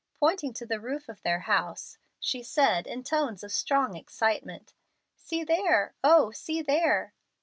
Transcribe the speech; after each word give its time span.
Pointing 0.19 0.51
to 0.55 0.65
the 0.65 0.79
roof 0.79 1.09
of 1.09 1.21
their 1.21 1.41
house, 1.41 1.99
she 2.19 2.41
said, 2.41 2.87
in 2.87 3.03
tones 3.03 3.43
of 3.43 3.51
strong 3.51 3.95
excitement, 3.95 4.73
"See 5.15 5.43
there 5.43 5.93
oh, 6.03 6.31
see 6.31 6.63
there!" 6.63 7.13